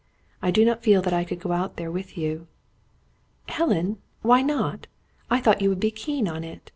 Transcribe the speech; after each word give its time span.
I 0.41 0.49
do 0.49 0.65
not 0.65 0.81
feel 0.81 1.03
that 1.03 1.13
I 1.13 1.23
could 1.23 1.39
go 1.39 1.51
out 1.51 1.77
there 1.77 1.91
with 1.91 2.17
you." 2.17 2.47
"Helen! 3.49 3.99
Why 4.23 4.41
not? 4.41 4.87
I 5.29 5.39
thought 5.39 5.61
you 5.61 5.69
would 5.69 5.79
be 5.79 5.91
keen 5.91 6.27
on 6.27 6.43
it. 6.43 6.69